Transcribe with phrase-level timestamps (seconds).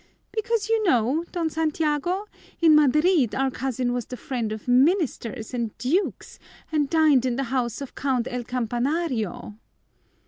[0.31, 2.25] Because, you know, Don Santiago,
[2.59, 6.39] in Madrid our cousin was the friend of ministers and dukes
[6.71, 9.57] and dined in the house of Count El Campanario."